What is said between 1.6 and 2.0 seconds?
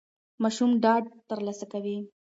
کوي.